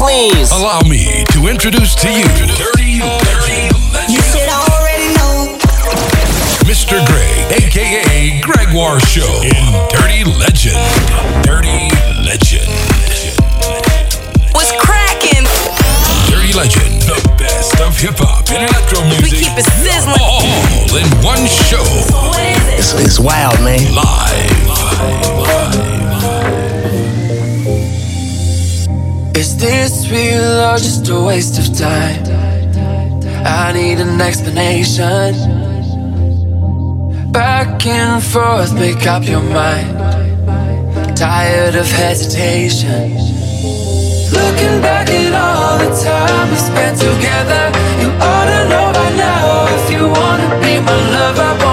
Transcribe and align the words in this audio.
please. 0.00 0.50
Allow 0.50 0.80
me 0.88 1.24
to 1.36 1.46
introduce 1.46 1.94
to 1.96 2.08
you 2.08 2.24
Dirty 2.56 3.04
Legend. 3.04 3.68
You 4.08 4.20
should 4.24 4.48
already 4.48 5.12
know. 5.12 5.60
Mr. 6.64 7.04
Greg, 7.04 7.52
aka 7.52 8.40
Gregoire 8.40 8.98
Show 9.00 9.28
in 9.44 9.68
Dirty 9.92 10.24
Legend. 10.24 10.80
Dirty 11.44 11.92
Legend. 12.24 12.72
What's 14.56 14.72
cracking? 14.80 15.44
Dirty 16.32 16.56
Legend, 16.56 17.04
the 17.04 17.20
best 17.36 17.78
of 17.80 17.92
hip 18.00 18.16
hop 18.16 18.48
and 18.48 18.64
electro 18.72 19.04
music. 19.04 19.36
We 19.36 19.44
keep 19.44 19.58
it 19.58 19.68
sizzling. 19.84 20.16
All 20.16 20.96
in 20.96 21.08
one 21.20 21.44
show. 21.44 21.84
It's, 22.72 22.94
it's 22.94 23.20
wild, 23.20 23.60
man. 23.60 23.84
Is 29.40 29.56
this 29.56 30.10
real 30.10 30.58
or 30.68 30.76
just 30.76 31.08
a 31.08 31.18
waste 31.18 31.58
of 31.58 31.74
time? 31.74 32.22
I 33.46 33.72
need 33.72 33.98
an 33.98 34.20
explanation. 34.20 35.32
Back 37.32 37.86
and 37.86 38.22
forth, 38.22 38.74
make 38.74 39.06
up 39.06 39.26
your 39.26 39.40
mind. 39.40 39.96
Tired 41.16 41.74
of 41.74 41.86
hesitation. 41.86 43.14
Looking 44.38 44.76
back 44.82 45.08
at 45.08 45.32
all 45.32 45.78
the 45.78 45.90
time 46.04 46.50
we 46.50 46.56
spent 46.56 46.98
together, 46.98 47.64
you 48.02 48.10
ought 48.20 48.44
to 48.44 48.68
know 48.68 48.92
by 48.92 49.08
now. 49.16 49.74
If 49.78 49.90
you 49.90 50.02
wanna 50.06 50.48
be 50.60 50.80
my 50.80 50.98
lover, 51.16 51.69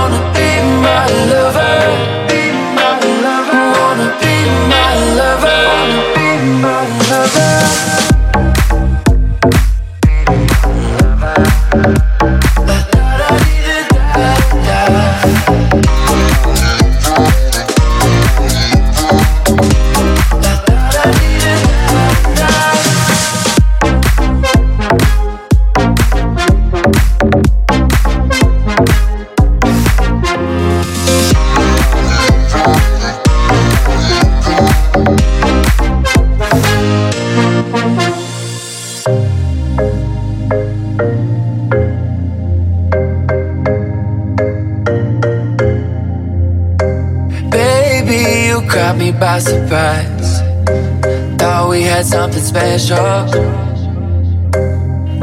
had 51.98 52.06
something 52.06 52.42
special. 52.42 52.98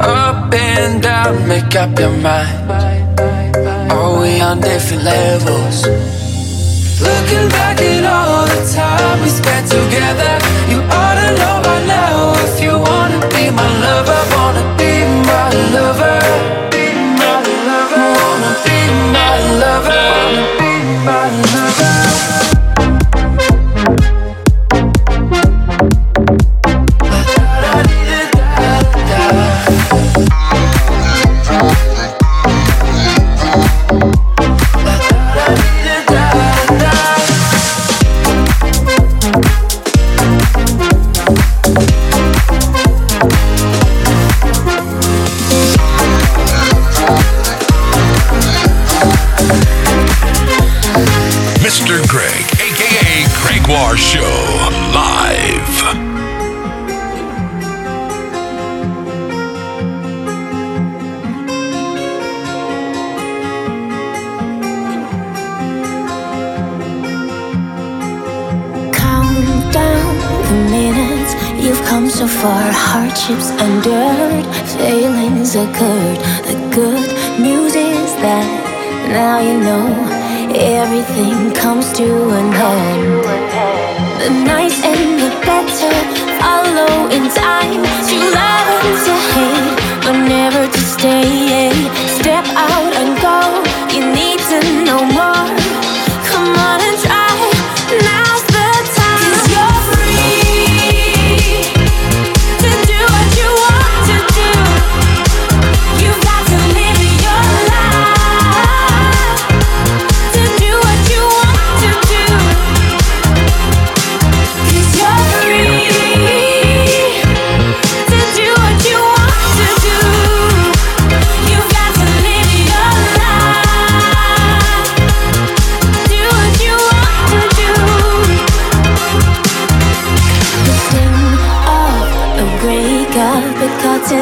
Up 0.00 0.52
and 0.52 1.00
down, 1.00 1.46
make 1.46 1.76
up 1.76 1.96
your 1.98 2.10
mind. 2.18 2.70
Are 3.92 4.20
we 4.20 4.40
on 4.40 4.60
different 4.60 5.04
levels? 5.04 6.13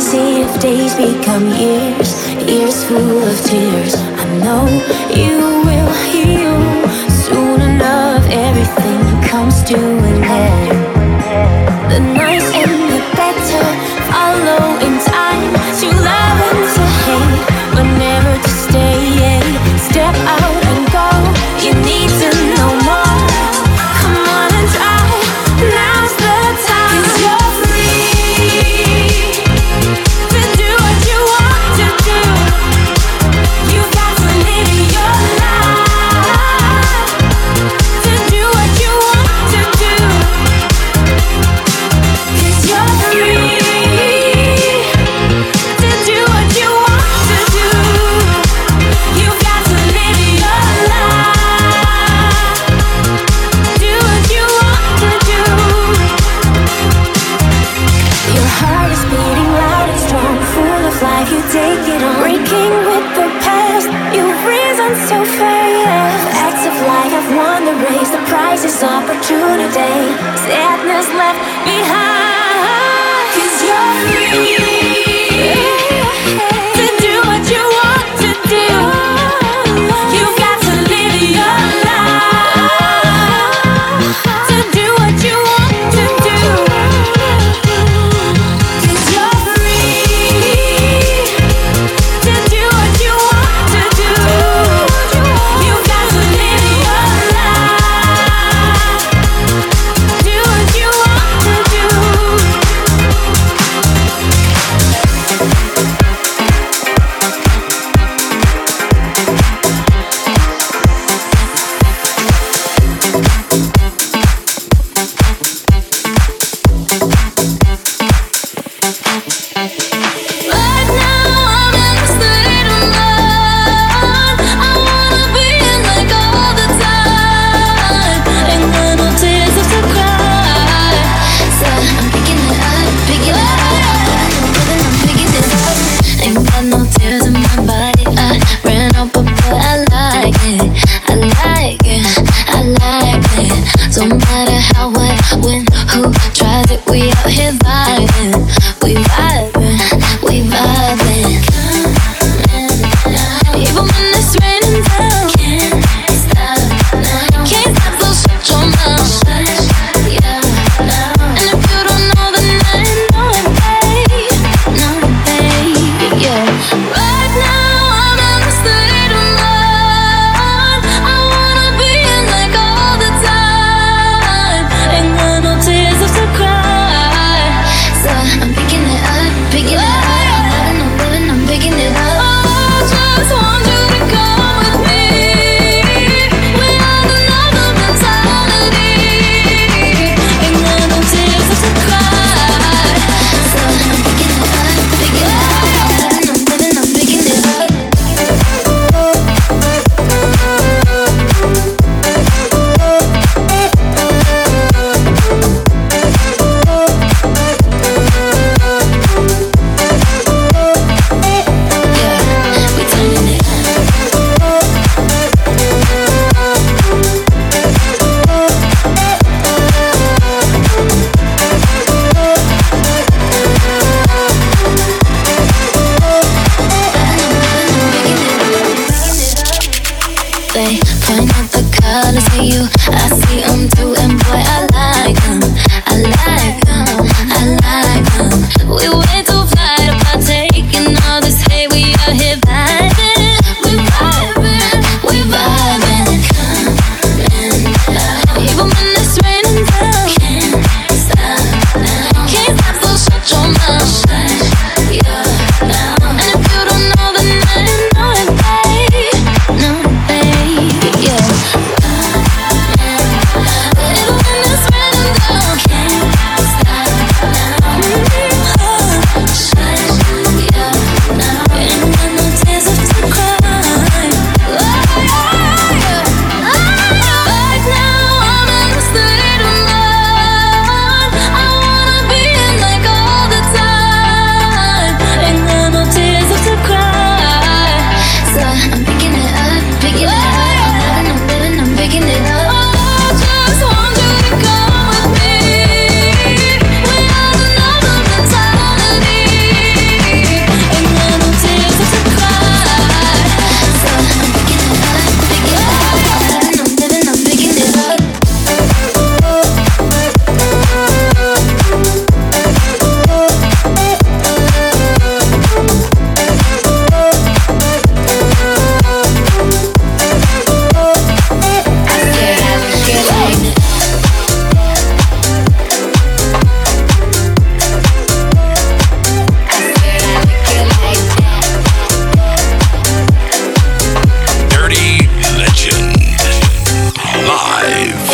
As 0.03 0.15
if 0.15 0.61
days 0.61 0.95
become 0.97 1.47
years, 1.65 2.11
years 2.49 2.85
full 2.85 3.23
of 3.23 3.39
tears. 3.45 3.95
I 3.95 4.27
know 4.45 4.65
you 5.21 5.39
will 5.69 5.93
heal 6.11 6.59
soon 7.25 7.61
enough. 7.61 8.25
Everything 8.29 9.01
comes 9.31 9.63
to 9.71 10.02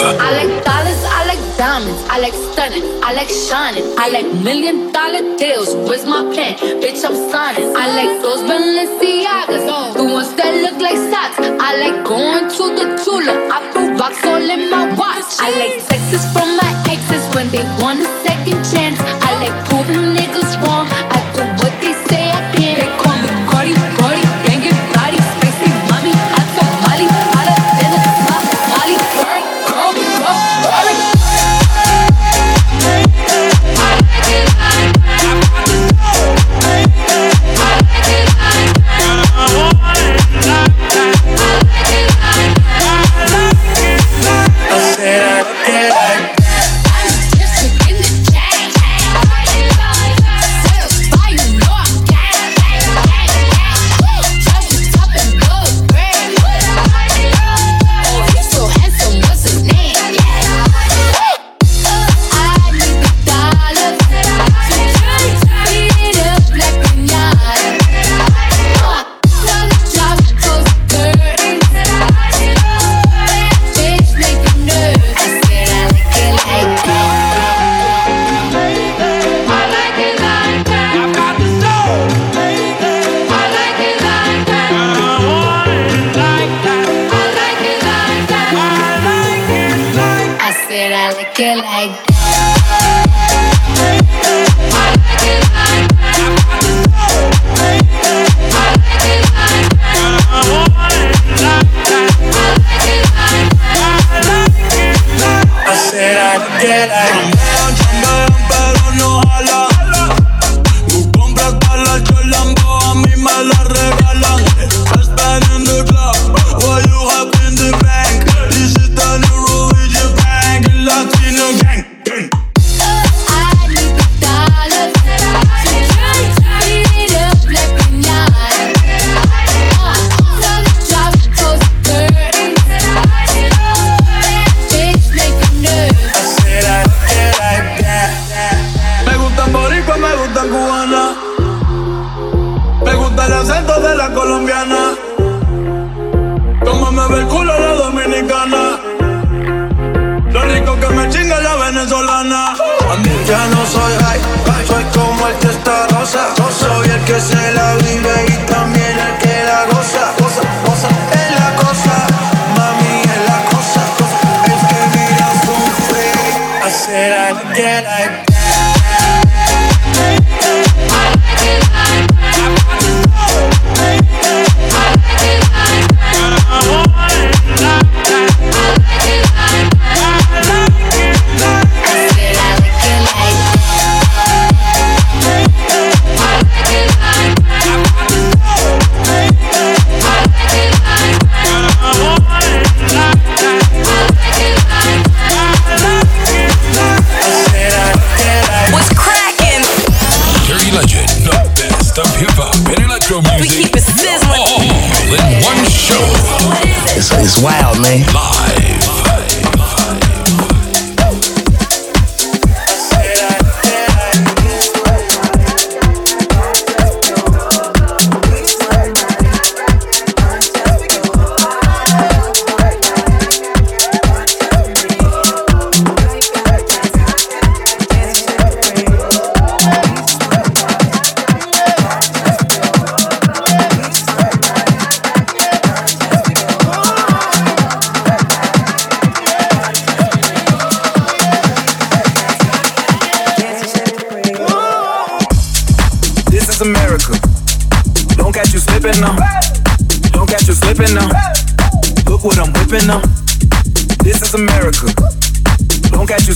I 0.01 0.31
like 0.31 0.65
dollars, 0.65 1.03
I 1.05 1.27
like 1.27 1.43
diamonds, 1.59 2.01
I 2.09 2.19
like 2.21 2.35
stunning, 2.35 2.85
I 3.03 3.13
like 3.15 3.29
shining, 3.29 3.83
I 3.99 4.09
like 4.11 4.27
million 4.45 4.93
dollar 4.93 5.37
deals. 5.37 5.75
Where's 5.75 6.07
my 6.07 6.23
pen? 6.35 6.55
Bitch, 6.79 7.03
I'm 7.05 7.19
signing. 7.31 7.75
I 7.75 7.87
like 7.99 8.23
those 8.23 8.43
Balenciagas, 8.47 9.67
the 9.97 10.05
ones 10.05 10.33
that 10.35 10.55
look 10.63 10.79
like 10.81 10.99
socks. 11.11 11.39
I 11.43 11.77
like 11.83 12.05
going 12.07 12.47
to 12.47 12.65
the 12.79 12.87
Tula, 13.03 13.35
I 13.51 13.59
put 13.73 13.99
rocks 13.99 14.25
all 14.25 14.39
in 14.39 14.71
my 14.71 14.95
watch. 14.95 15.35
I 15.41 15.51
like 15.59 15.81
sexes 15.81 16.25
from 16.33 16.57
my 16.57 16.71
exes 16.87 17.25
when 17.35 17.51
they 17.51 17.65
want 17.83 17.99
a 17.99 18.07
second 18.23 18.63
chance. 18.71 19.01
I 19.03 19.35
like 19.43 19.57
proving 19.67 20.17
it. 20.17 20.28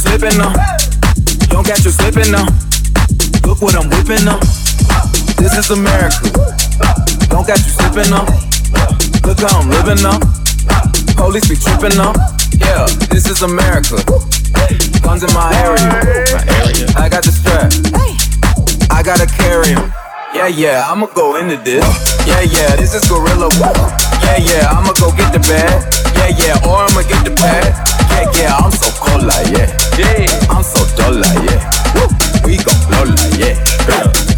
Tripping 0.03 0.41
up. 0.41 0.57
Don't 1.49 1.67
got 1.67 1.79
you 1.85 1.91
slipping 1.91 2.35
up. 2.35 2.51
Look 3.47 3.63
what 3.63 3.75
I'm 3.75 3.89
whippin' 3.91 4.27
up. 4.27 4.41
This 5.39 5.55
is 5.59 5.71
America. 5.71 6.27
Don't 7.31 7.47
catch 7.47 7.63
you 7.63 7.73
slippin' 7.79 8.13
up. 8.13 8.29
Look 9.23 9.39
how 9.41 9.61
I'm 9.61 9.71
living 9.71 10.05
up. 10.05 10.23
Police 11.15 11.49
be 11.49 11.57
trippin' 11.57 11.99
up. 12.01 12.17
Yeah, 12.59 12.87
this 13.11 13.31
is 13.31 13.43
America. 13.43 14.03
Guns 15.03 15.23
in 15.23 15.33
my 15.35 15.51
area. 15.63 15.87
My 16.35 16.45
area. 16.63 16.87
I 16.99 17.09
got 17.09 17.23
the 17.23 17.33
strap. 17.33 17.71
I 18.91 19.03
gotta 19.03 19.27
carry 19.27 19.69
him. 19.69 19.93
Yeah, 20.35 20.49
yeah, 20.49 20.85
I'ma 20.89 21.07
go 21.15 21.37
into 21.37 21.57
this. 21.63 21.85
Yeah, 22.27 22.41
yeah, 22.41 22.77
this 22.77 22.95
is 22.95 23.07
gorilla. 23.09 23.49
Yeah, 24.23 24.39
yeah, 24.39 24.71
I'ma 24.71 24.93
go 24.99 25.11
get 25.17 25.33
the 25.33 25.41
bag. 25.41 25.93
Yeah, 26.17 26.31
yeah, 26.39 26.69
or 26.69 26.79
I'ma 26.87 27.03
get 27.03 27.25
the 27.25 27.35
pad. 27.37 27.75
Yeah, 28.11 28.33
yeah, 28.41 28.57
I'm 28.57 28.71
so 28.71 28.92
like 29.19 29.47
yeah. 29.53 29.69
Yeah, 29.99 30.27
I'm 30.51 30.63
so 30.63 30.83
like 31.11 31.43
yeah. 31.51 31.71
We 32.45 32.57
gon' 32.57 32.81
blow 32.89 33.05
like 33.05 33.39
yeah. 33.39 33.55
whipping 33.87 34.32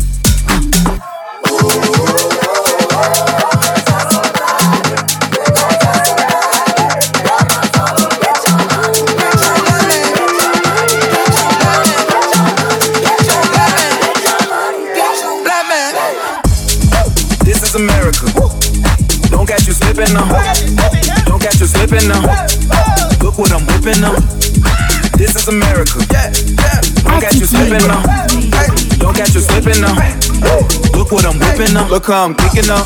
what 31.64 31.76
up. 31.76 31.90
Look 31.90 32.06
how 32.06 32.24
I'm 32.24 32.34
kicking 32.34 32.68
up. 32.68 32.84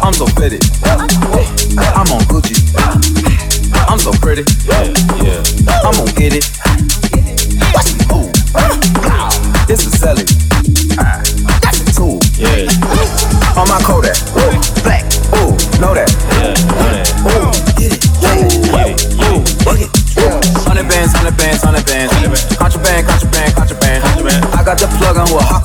I'm 0.00 0.12
so 0.14 0.26
fitted. 0.40 0.64
I'm 1.76 2.08
on 2.08 2.24
Gucci. 2.32 2.56
I'm 3.88 3.98
so 3.98 4.12
pretty. 4.12 4.44
Yeah, 4.64 5.42
I'm 5.84 5.92
gonna 5.92 6.12
get 6.16 6.32
it. 6.32 6.48
Ooh. 8.08 8.30
This 9.68 9.84
is 9.86 10.00
selling. 10.00 10.24
That's 11.60 11.80
a 11.80 11.92
tool. 11.92 12.20
Yeah. 12.40 12.64
On 13.60 13.68
my 13.68 13.80
Kodak. 13.84 14.16
Black. 14.80 15.04
Ooh, 15.36 15.52
know 15.76 15.92
that. 15.92 16.08
Yeah. 16.40 16.56
Ooh, 17.28 17.52
get 17.76 17.92
it. 17.92 18.00
Get 18.24 18.88
it. 18.88 19.00
Ooh, 19.28 19.44
plug 19.60 19.80
it. 19.80 19.90
Yeah. 20.16 20.40
Hundred 20.64 20.88
bands, 20.88 21.12
hundred 21.12 21.36
bands, 21.36 21.60
hundred 21.62 21.84
bands. 21.84 22.12
Contraband, 22.56 23.06
contraband, 23.06 23.54
contraband, 23.54 24.04
contraband. 24.04 24.44
I 24.56 24.64
got 24.64 24.78
the 24.78 24.88
plug 24.96 25.18
on 25.18 25.28
who 25.28 25.59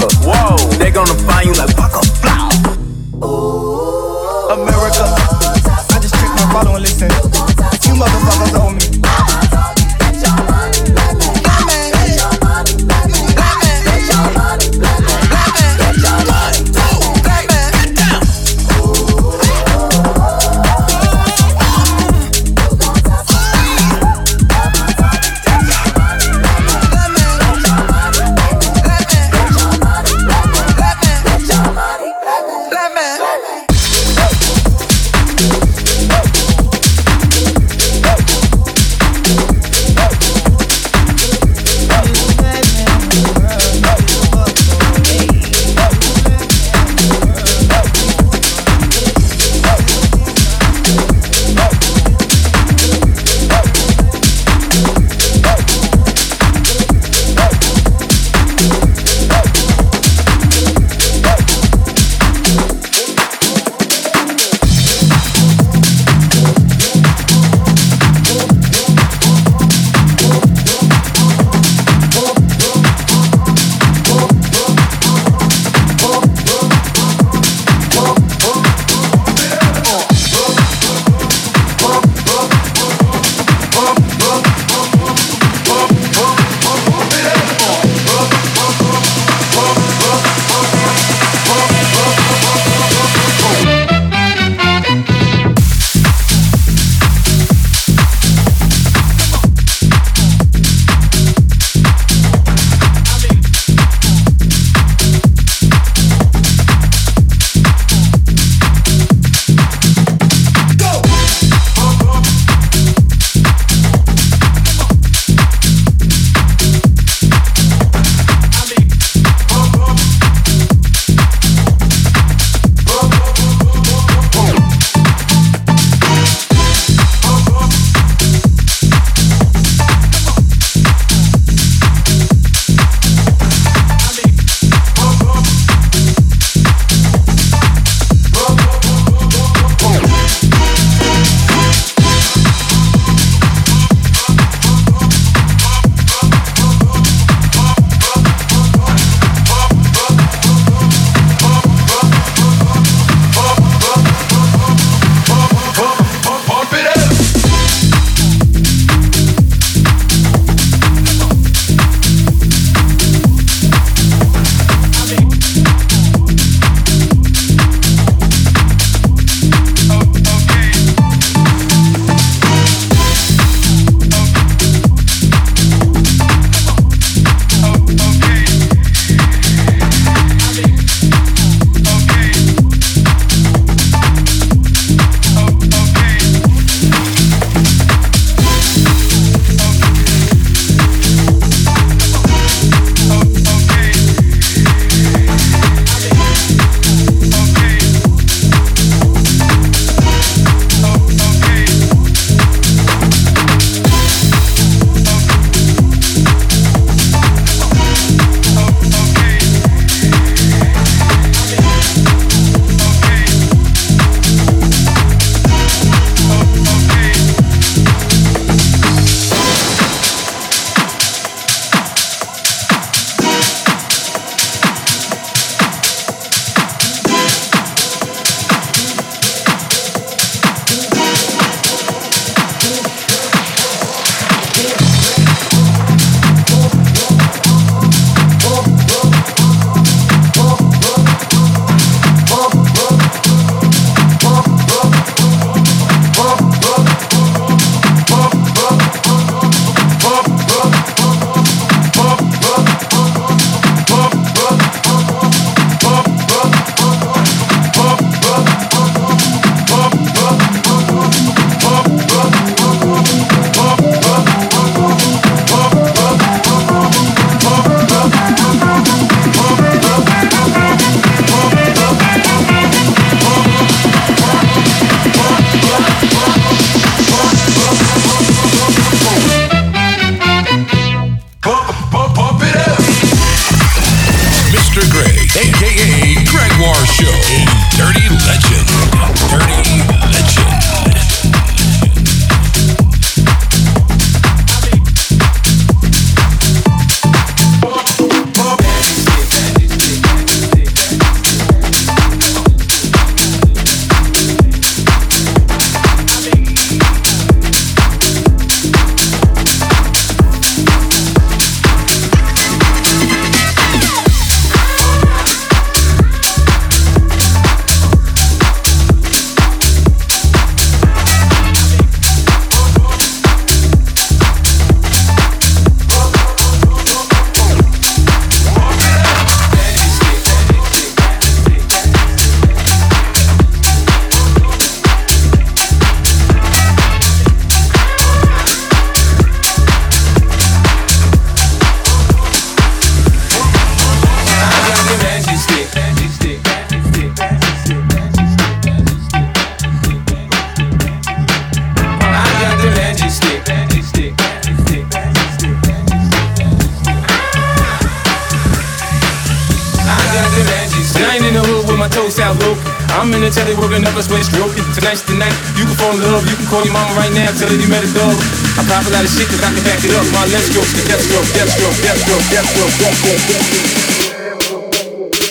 out 362.25 362.41
low. 362.41 362.57
I'm 362.97 363.13
in 363.13 363.21
the 363.21 363.29
telly 363.29 363.53
working 363.53 363.85
up 363.85 363.93
a 363.93 364.01
sweat 364.01 364.25
stroking. 364.25 364.65
Tonight's 364.73 365.05
the 365.05 365.13
night. 365.13 365.35
You 365.53 365.69
can 365.69 365.77
fall 365.77 365.93
in 365.93 366.01
love. 366.01 366.25
You 366.25 366.33
can 366.33 366.49
call 366.49 366.65
your 366.65 366.73
mama 366.73 366.97
right 366.97 367.13
now. 367.13 367.29
Tell 367.37 367.45
her 367.45 367.53
you 367.53 367.69
met 367.69 367.85
a 367.85 367.91
dog. 367.93 368.17
I 368.57 368.65
pop 368.65 368.81
a 368.81 368.89
lot 368.89 369.05
of 369.05 369.11
shit 369.13 369.29
cause 369.29 369.45
I 369.45 369.53
can 369.53 369.61
back 369.61 369.85
it 369.85 369.93
up. 369.93 370.05
My 370.09 370.25
Let's 370.25 370.49
go, 370.49 370.65
let's 370.65 371.05
go, 371.05 371.21
let's 371.37 371.53
go, 371.53 371.69
let's 371.85 372.01
go, 372.01 372.17
let's 372.33 372.49
go. 372.57 372.65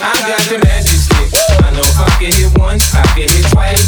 I 0.04 0.14
got 0.28 0.42
the 0.46 0.58
magic 0.62 1.00
stick. 1.02 1.28
I 1.64 1.74
know 1.74 1.82
if 1.82 1.98
I 1.98 2.06
can 2.20 2.30
hit 2.30 2.52
once, 2.58 2.94
I 2.94 3.02
can 3.18 3.26
hit 3.26 3.46
twice. 3.50 3.83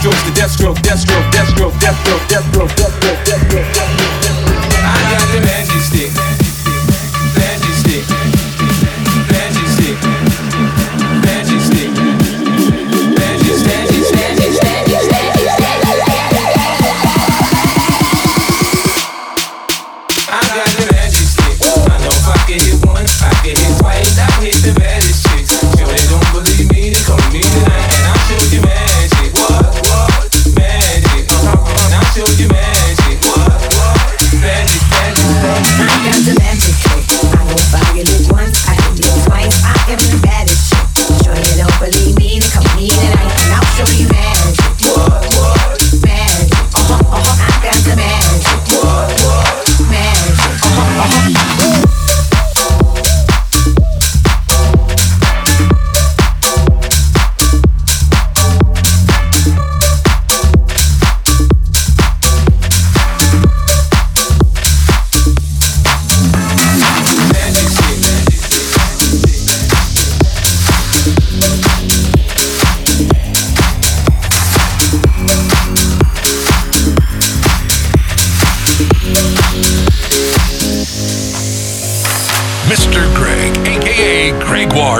strokes 0.00 0.22
to 0.22 0.32
death 0.32 0.50
stroke, 0.50 0.80
death 0.80 0.98
stroke, 1.00 1.30
death 1.30 1.48
stroke, 1.50 1.78
death 1.78 2.00
stroke. 2.00 2.19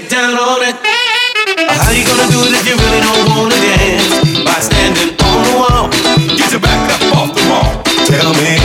get 0.00 0.10
down 0.10 0.38
on 0.38 0.62
it? 0.62 0.76
How 1.74 1.90
you 1.90 2.04
gonna 2.06 2.30
do 2.30 2.38
it 2.46 2.52
if 2.54 2.66
you 2.68 2.76
really 2.76 3.00
don't 3.00 3.28
wanna 3.30 3.54
dance? 3.54 4.44
By 4.44 4.60
standing 4.60 5.16
on 5.26 5.42
the 5.42 5.54
wall, 5.58 5.88
get 6.36 6.52
your 6.52 6.60
back 6.60 6.90
up 6.92 7.16
off 7.16 7.34
the 7.34 7.42
wall. 7.50 7.82
Tell 8.06 8.32
me 8.34 8.57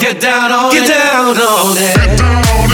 Get 0.00 0.20
down 0.20 0.52
on 0.52 0.74
it. 0.74 0.80
Get 0.80 0.88
down 0.88 1.36
on 1.36 1.76
it. 1.76 2.67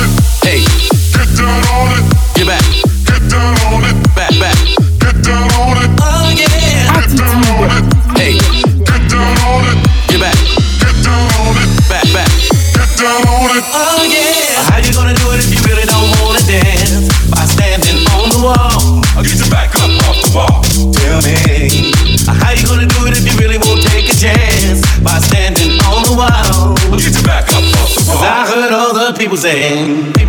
losing. 29.34 30.23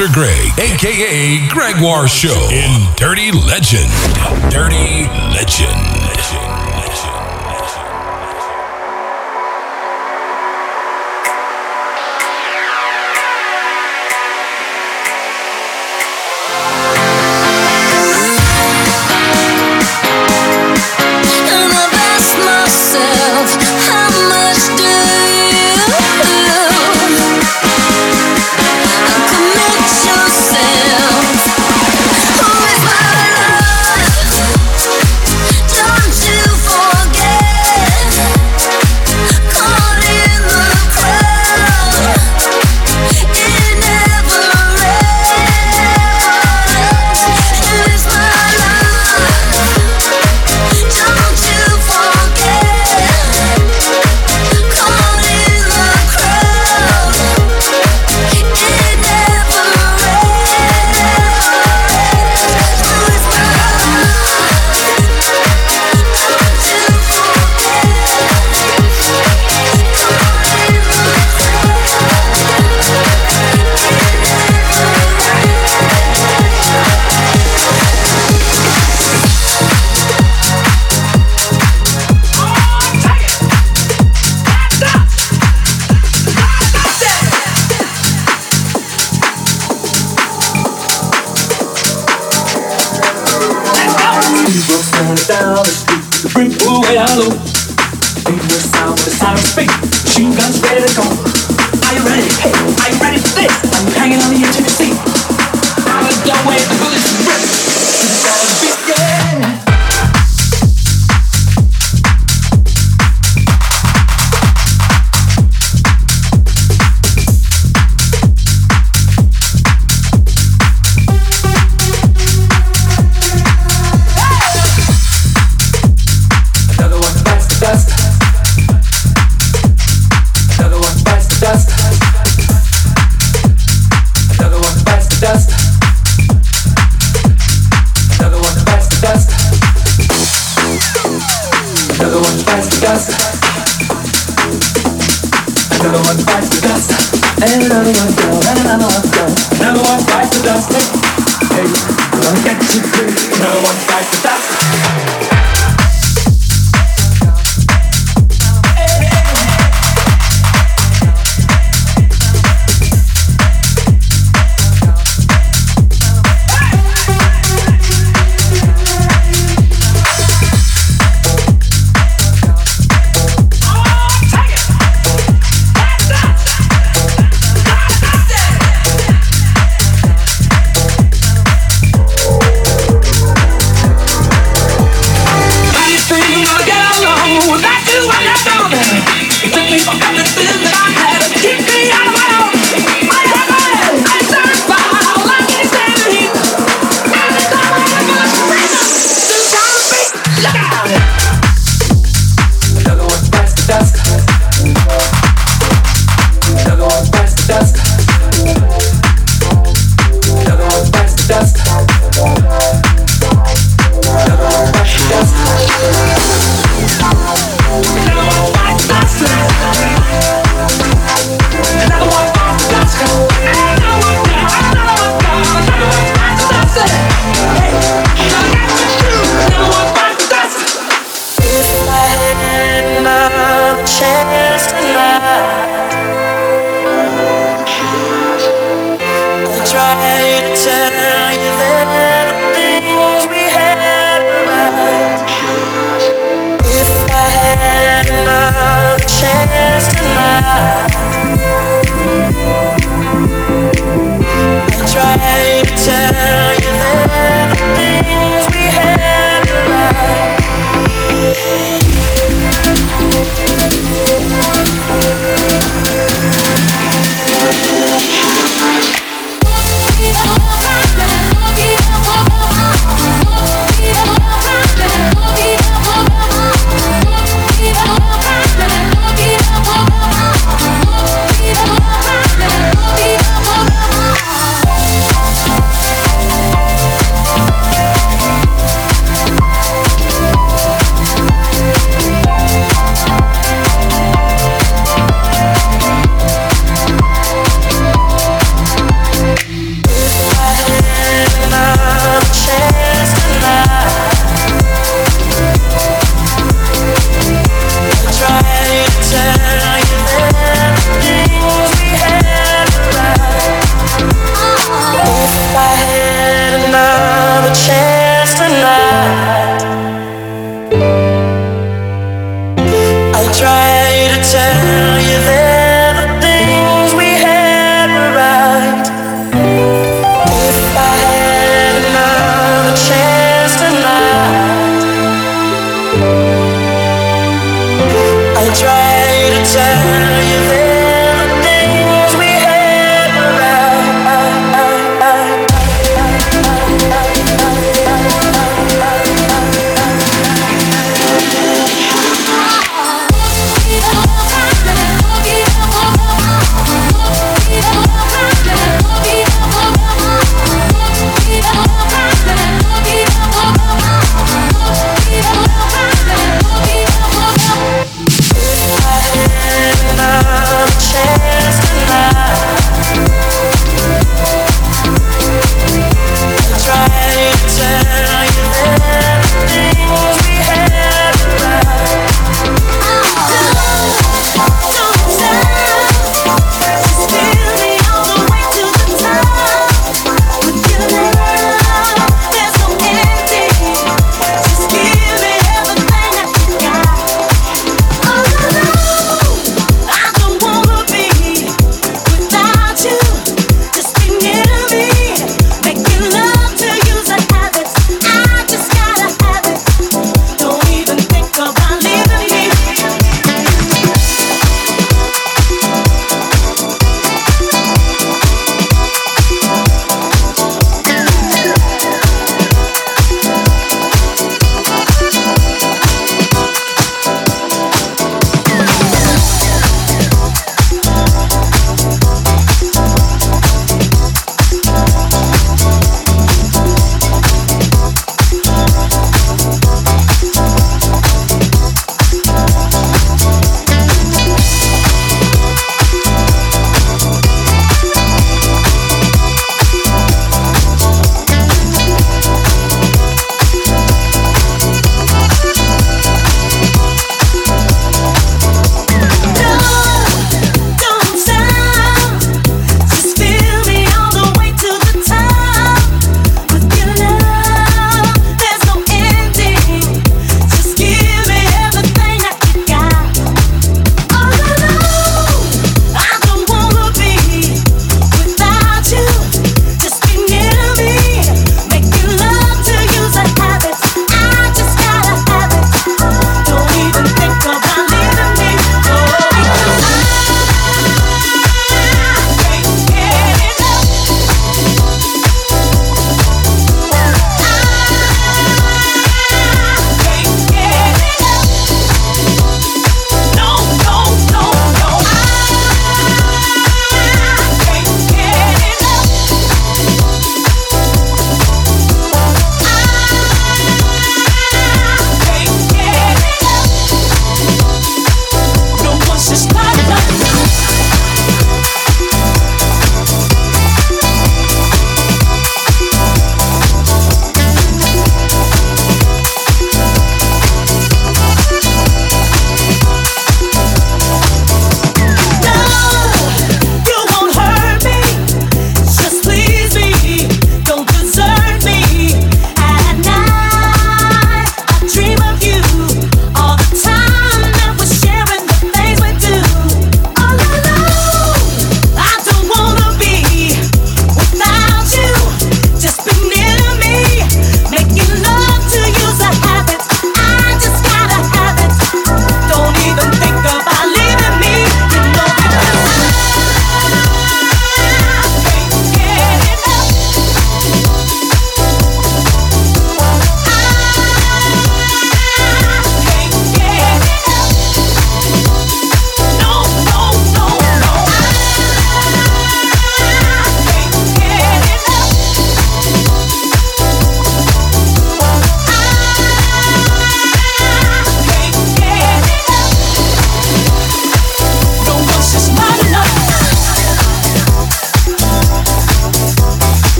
Mr. 0.00 0.14
Greg, 0.14 0.58
aka 0.58 1.46
Gregoire 1.48 2.08
Show, 2.08 2.48
in 2.50 2.88
Dirty 2.96 3.30
Legend. 3.32 3.90
Dirty 4.50 5.04
Legend. 5.34 5.79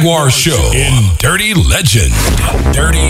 Gregoire 0.00 0.30
Show 0.30 0.70
in 0.72 1.14
Dirty 1.18 1.52
Legend. 1.52 2.14
Dirty 2.72 3.09